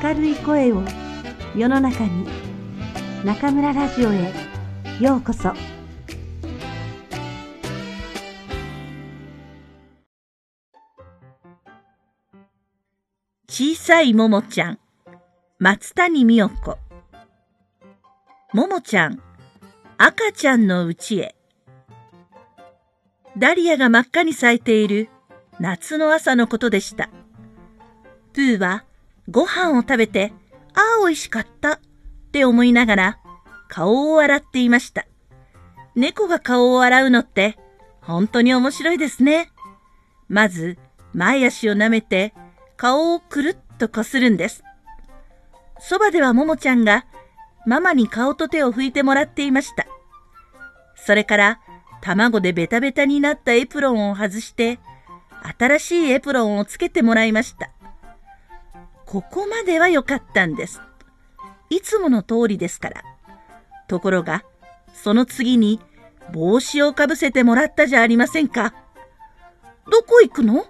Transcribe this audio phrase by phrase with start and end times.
[0.00, 0.82] 明るい声を
[1.54, 2.26] 世の中に
[3.26, 4.32] 中村ラジオへ
[4.98, 5.52] ようこそ。
[13.46, 14.78] 小さいももちゃん
[15.58, 16.78] 松谷美代子。
[18.54, 19.20] ももちゃん
[19.98, 21.34] 赤ちゃんのうちへ。
[23.36, 25.10] ダリアが真っ赤に咲いている
[25.60, 27.10] 夏の朝のことでした。
[28.32, 28.86] プーは
[29.28, 30.32] ご飯を食べて、
[30.74, 31.80] ああ、美味しかったっ
[32.32, 33.18] て思いながら
[33.68, 35.06] 顔を洗っていました。
[35.94, 37.58] 猫が顔を洗うのって
[38.00, 39.50] 本当に面白いですね。
[40.28, 40.78] まず、
[41.12, 42.32] 前足を舐めて
[42.76, 44.64] 顔をくるっとこするんです。
[45.78, 47.04] そばではももちゃんが
[47.66, 49.86] ママに顔と手を拭いてもらっていました。
[50.96, 51.60] それから
[52.00, 54.80] 卵でベタベタになったエプロンを外して
[55.58, 57.70] 新しいエプロンをつけてもらいました。
[59.12, 60.80] ここまでは良かったんです。
[61.68, 63.02] いつもの通りですから。
[63.86, 64.42] ところが、
[64.94, 65.80] その次に
[66.32, 68.72] 帽子をかぶせてもらったじゃありませんか。
[69.90, 70.54] どこ行くの？
[70.54, 70.64] もも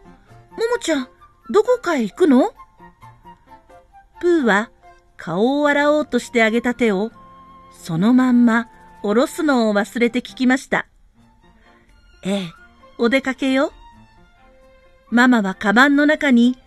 [0.81, 1.09] ちゃん、
[1.51, 2.53] どこかへ行くの？
[4.21, 4.73] プーは
[5.17, 7.13] 顔を洗おうとしてあげた手を
[7.71, 8.69] そのまんま
[9.03, 10.89] 下ろすのを忘れて聞きました。
[12.25, 12.53] ええ、
[12.99, 13.73] お出かけよ。
[15.11, 16.59] ママはカバンの中に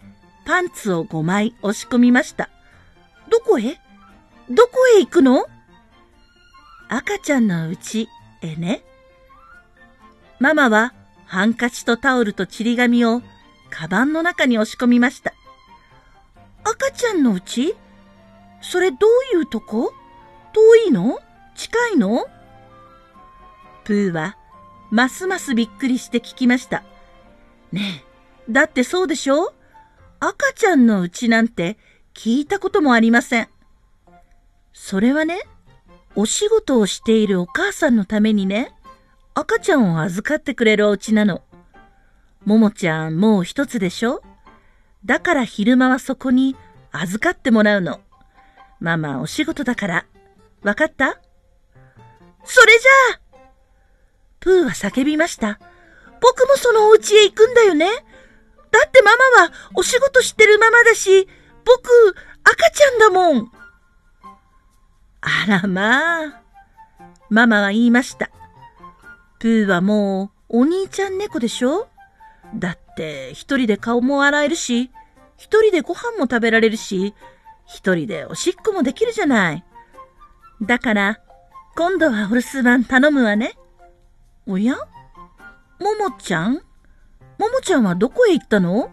[0.46, 2.50] パンツを5枚押し込みました。
[3.30, 3.80] どこへ？
[4.50, 5.46] どこへ行くの？
[6.88, 8.08] 赤ちゃんのうち
[8.42, 8.84] へね。
[10.40, 10.94] ママは
[11.26, 13.24] ハンカチとタオルとちり紙を
[13.72, 15.34] カバンの中に押し込みました。
[16.64, 17.76] 赤ちゃんのうち？
[18.62, 18.98] それど
[19.34, 19.92] ういうとこ？
[20.54, 21.20] 遠いの？
[21.56, 22.28] 近いの？
[23.84, 24.38] プーは
[24.92, 26.84] ますますびっくりして聞きました。
[27.72, 28.04] ね
[28.48, 29.54] え、だってそうでしょ？
[30.20, 31.78] 赤ちゃんのうちなんて
[32.14, 33.50] 聞いたこともありません。
[34.74, 35.40] それはね、
[36.16, 38.74] お仕事をしているお母さんのためにね、
[39.34, 41.44] 赤ちゃんを預かってくれるお家なの。
[42.46, 44.22] ももちゃんもう一つでしょ？
[45.04, 46.56] だから昼間はそこに
[46.92, 48.00] 預かってもらうの。
[48.80, 50.06] ママお仕事だから。
[50.64, 51.20] わかった？
[52.46, 53.20] それじゃあ
[54.40, 55.60] プーは叫びました。
[56.22, 57.88] 僕もそのお家へ行くんだよね。
[58.76, 61.30] だってママはお仕事してるママだし、
[61.64, 62.14] 僕、
[62.44, 63.52] 赤ちゃんだもん。
[65.22, 66.42] あらまあ。
[67.30, 68.30] ママは言いました。
[69.40, 71.88] プーはもうお兄ちゃん猫でしょ？
[72.54, 74.92] だって一人で顔も洗えるし、
[75.38, 77.14] 一人でご飯も食べられるし、
[77.66, 79.64] 一人でおしっこもできるじゃない。
[80.62, 81.22] だから、
[81.78, 83.58] 今度はお留守番頼むわね。
[84.46, 84.76] おや？
[85.80, 86.62] ももちゃん？
[87.38, 88.92] ももちゃんはどこへ行ったの？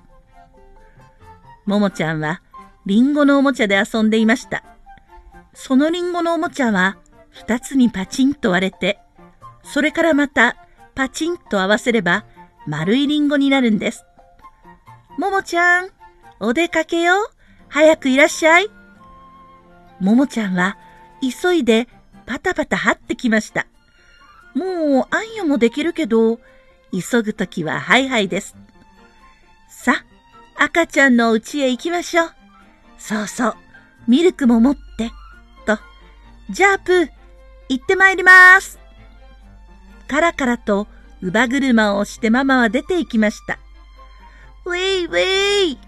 [1.67, 2.43] ももちゃんは
[2.87, 4.65] リンゴのおもちゃで遊んでいました。
[5.55, 6.97] そのリンゴのおもちゃは
[7.31, 8.99] 二つにパチンと割れて、
[9.63, 10.57] それからまた
[10.95, 12.25] パチンと合わせれば
[12.67, 14.05] 丸いリンゴになるんです。
[15.19, 15.91] ももちゃん、
[16.41, 17.15] お出かけよ。
[17.69, 18.69] 早くいらっしゃい。
[20.01, 20.77] ももちゃんは
[21.21, 21.87] 急いで
[22.27, 23.67] パタパタ張ってきました。
[24.55, 26.41] もうあんよもできるけど、
[26.93, 28.55] 急ぐときはハイハイです。
[29.69, 30.05] さ、
[30.57, 32.33] 赤ちゃんの家へ行きましょう。
[32.99, 33.55] そうそう、
[34.07, 35.11] ミルクも持って、
[35.67, 35.79] と。
[36.51, 37.11] じゃあプー、
[37.69, 38.79] 行ってまいります。
[40.07, 40.87] カラカラと
[41.21, 43.59] 乳母車を押してママは出て行きました。
[44.65, 45.79] ウェイウェイ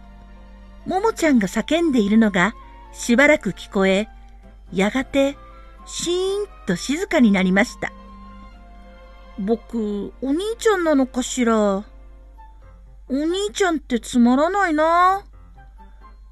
[0.87, 2.55] ももちゃんが叫んでいるのが
[2.93, 4.09] しばらく聞こえ、
[4.73, 5.37] やがて
[5.87, 7.93] シーンと静かになりました。
[9.39, 11.57] 僕、お兄ちゃんなのかしら？
[11.57, 11.85] お
[13.11, 15.25] 兄ちゃんってつまらないな。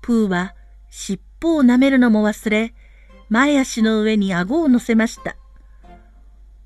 [0.00, 0.54] プーは
[0.88, 2.74] 尻尾を舐めるのも忘れ、
[3.28, 5.36] 前足の上に顎を乗せました。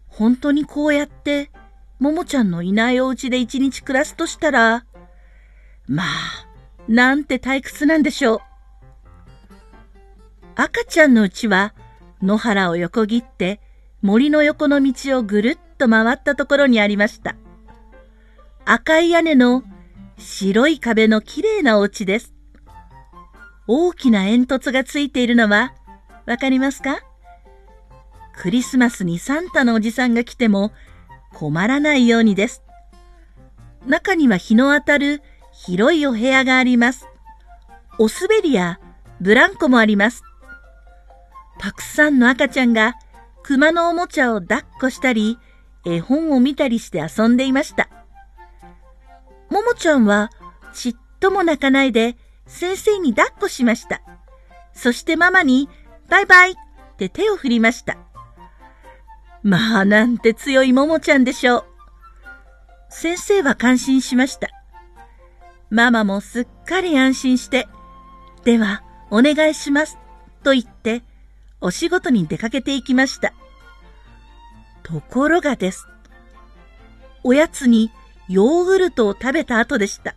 [0.09, 1.51] 本当にこうやって、
[1.99, 4.85] ももちゃんのいないお家で一日暮らすとしたら、
[5.89, 6.07] まあ、
[6.89, 8.41] なんて退屈なんでしょう。
[10.55, 11.75] 赤ちゃんのうちは、
[12.23, 13.61] 野原を横切って
[14.03, 17.37] 森の横の道をぐるっと回ったところにありました。
[18.65, 19.63] 赤い屋根の
[20.19, 22.35] 白い壁の綺麗なお家です。
[23.69, 25.75] 大きな煙突がついているのは
[26.27, 27.01] わかりますか？
[28.37, 30.73] クリスマスにサンタのおじさんが来ても
[31.33, 32.63] 困らないようにです。
[33.87, 37.07] 中には日の当たる広いお部屋があります。
[37.99, 38.79] お滑りや
[39.21, 40.23] ブランコもあります。
[41.59, 42.95] たくさんの赤ちゃんが
[43.43, 45.39] 熊のおもちゃを抱っこしたり、
[45.87, 47.89] 絵本を見たりして遊んでいました。
[49.49, 50.31] ももちゃんは
[50.75, 52.17] ちっとも泣かないで
[52.47, 54.03] 先生に抱っこしました。
[54.75, 55.69] そしてママに
[56.11, 56.55] バイバイっ
[56.99, 57.97] て手を振りました。
[59.43, 61.65] まあなんて強いももちゃんでしょう。
[62.91, 64.49] 先生は感心しました。
[65.71, 67.69] ママもすっかり安心して、
[68.45, 69.99] ではお願いします
[70.43, 71.03] と言って
[71.61, 73.33] お仕事に出かけていきました。
[74.87, 75.89] ところがです。
[77.25, 77.91] おやつに
[78.29, 80.15] ヨーグルトを食べた後でした。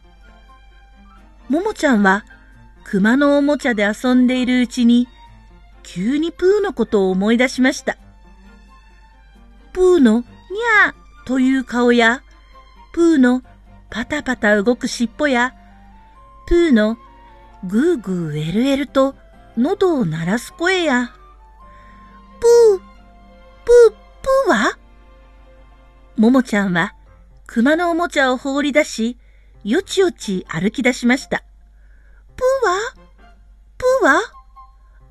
[1.50, 2.24] ももちゃんは
[2.84, 5.08] 熊のおもちゃで遊んでいるうちに
[5.82, 7.98] 急にプーのことを思い出しました。
[9.74, 10.94] プーのにゃー
[11.26, 12.22] という顔や、
[12.94, 13.42] プーの
[13.90, 15.56] パタパタ動く尻尾や、
[16.46, 17.00] プーの
[17.64, 19.16] グーグーエルエルと
[19.58, 21.12] 喉を鳴らす声や、
[22.40, 22.89] プー、
[26.20, 26.96] ももちゃんは
[27.48, 29.18] 熊のおもちゃを放り出し、
[29.64, 31.46] よちよち歩き出しました。
[32.36, 32.78] プーは？
[33.78, 34.22] プーは？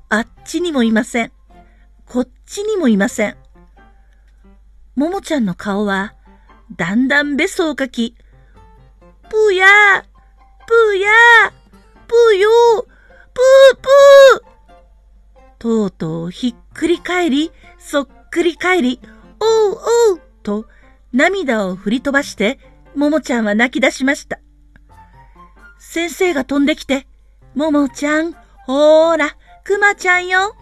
[0.09, 1.31] あっちにもいません。
[2.05, 3.37] こっちにもいません。
[4.95, 6.13] ももちゃんの顔は、
[6.77, 8.15] だんだんべそをかき、
[9.29, 10.03] ぷやー
[10.67, 11.51] ぷやー
[12.07, 14.49] ぷよーぷーぷー
[15.57, 18.99] とうとうひっくり返り、そっくり返り、
[19.39, 19.79] おう
[20.11, 20.67] おうと
[21.11, 22.59] 涙を振り飛ばして、
[22.95, 24.39] ももちゃんは泣き出しました。
[25.77, 27.07] 先生が飛んできて、
[27.55, 28.33] ももちゃん、
[28.65, 30.55] ほーら、くまちゃんよ。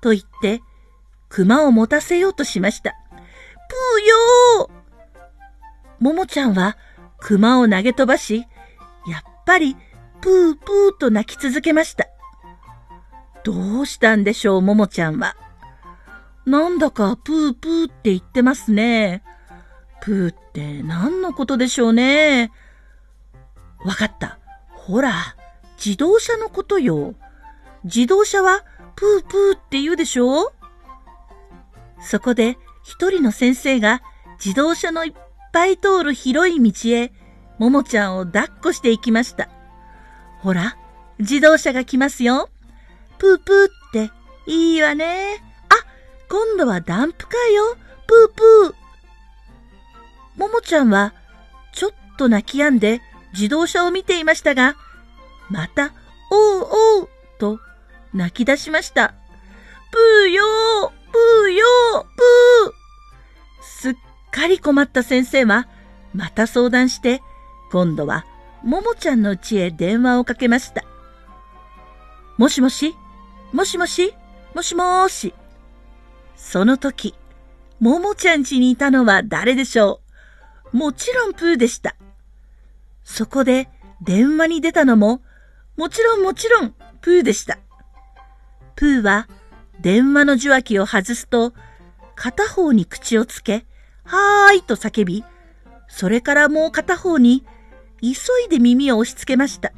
[0.00, 0.62] と言って、
[1.28, 2.90] 熊を持たせようとしました。
[2.90, 6.76] ぷーよーももちゃんは
[7.18, 8.46] 熊を投げ飛ばし、
[9.08, 9.76] やっぱり
[10.20, 12.06] プープーと泣き続けました。
[13.42, 15.36] どうしたんでしょう、ももちゃんは。
[16.46, 19.22] なんだかプープーって言ってますね。
[20.04, 22.52] プーって何のことでしょうね。
[23.84, 24.38] わかった。
[24.68, 25.14] ほら、
[25.82, 27.14] 自動車のことよ。
[27.84, 28.64] 自動車は
[28.96, 30.52] プープーって言うでしょ
[32.00, 34.02] そこで一人の先生が
[34.44, 35.12] 自動車のいっ
[35.52, 37.10] ぱい通る広い道へ、
[37.58, 39.48] ももちゃんを抱っこしていきました。
[40.40, 40.76] ほら、
[41.18, 42.50] 自動車が来ますよ。
[43.16, 44.12] プープーって
[44.46, 45.42] いいわね。
[45.70, 45.74] あ、
[46.28, 47.76] 今度はダンプカーよ。
[48.06, 48.83] プープー。
[50.54, 51.12] ももちゃんは、
[51.72, 53.00] ちょっと泣き止んで
[53.32, 54.76] 自動車を見ていましたが、
[55.50, 55.92] また、
[56.30, 56.68] おう
[57.00, 57.08] おう
[57.40, 57.58] と
[58.12, 59.14] 泣き出しました。
[59.90, 62.72] ぷーよーぷーよーぷー
[63.64, 63.94] すっ
[64.30, 65.66] かり困った先生は、
[66.14, 67.20] また相談して、
[67.72, 68.24] 今度は、
[68.62, 70.84] ももちゃんの家へ電話をかけました。
[72.38, 72.94] もしもし？
[73.52, 74.14] もしもし？
[74.54, 75.34] もしもーし。
[76.36, 77.12] その時、
[77.80, 80.03] ももちゃん家にいたのは誰でしょう？
[80.74, 81.94] もちろんプーでした。
[83.04, 83.68] そこで
[84.02, 85.22] 電話に出たのも、
[85.76, 87.60] もちろんもちろんプーでした。
[88.74, 89.28] プーは
[89.80, 91.54] 電話の受話器を外すと、
[92.16, 93.66] 片方に口をつけ、
[94.02, 95.24] はーいと叫び、
[95.86, 97.46] それからもう片方に
[98.02, 98.10] 急
[98.44, 99.72] いで耳を押し付けました。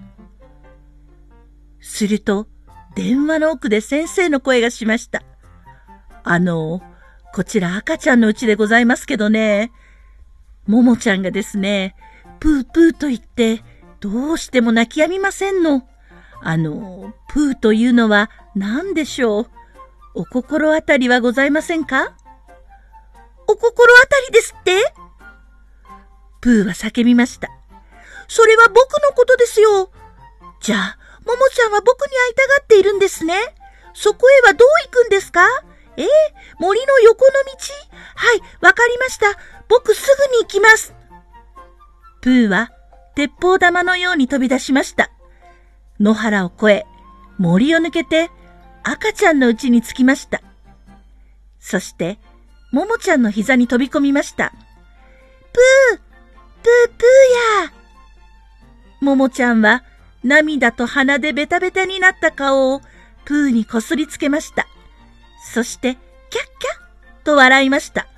[1.79, 2.47] すると、
[2.95, 5.23] 電話の奥で先生の声がしました。
[6.25, 6.81] あの、
[7.35, 9.73] こちら赤ちゃんのうちでございますけどね、
[10.67, 11.95] ももちゃんがですね、
[12.41, 13.63] プープーと言って、
[14.01, 15.89] どうしても泣き止みませんの。
[16.43, 19.51] あの、プーというのは何でしょう。
[20.15, 22.17] お心当たりはございませんか？
[23.49, 24.93] お心当たりですって？
[26.41, 27.49] プーは叫びました。
[28.29, 29.91] それは僕のことですよ。
[30.61, 33.35] じゃあ、ももちゃんは僕に会いたがっているんですね。
[33.95, 35.41] そこへはどう行くんですか？
[35.97, 36.09] ええ
[36.59, 37.39] 森の横の道？
[38.15, 39.27] はい、わかりました。
[39.69, 40.95] 僕すぐに行きます。
[42.21, 42.71] プーは
[43.15, 45.11] 鉄砲玉のように飛び出しました。
[46.01, 46.87] 野原を越え、
[47.39, 48.31] 森を抜けて
[48.83, 50.43] 赤ちゃんの家に着きました。
[51.59, 52.19] そして、
[52.73, 54.53] ももちゃんの膝に飛び込みました。
[55.53, 56.01] プー
[56.63, 57.73] プープーや
[59.01, 59.83] ももちゃんは
[60.25, 62.81] 涙と鼻でベタベタになった顔を
[63.25, 64.67] プーにこすりつけました。
[65.53, 65.95] そして、
[66.31, 68.09] キャッキャッと笑いました。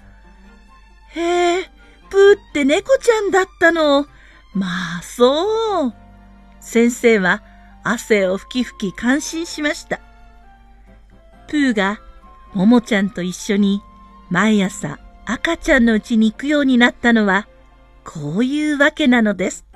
[1.14, 1.70] へえ、
[2.10, 4.06] プーって猫ちゃんだったの。
[4.54, 4.66] ま
[4.98, 5.94] あ、そう。
[6.60, 7.42] 先生は
[7.84, 10.00] 汗をふきふき感心しました。
[11.48, 12.00] プーが
[12.52, 13.82] ももちゃんと一緒に
[14.30, 17.48] 毎朝赤ちゃんのうちに行くようになったのは
[18.04, 19.67] こういうわけなのです。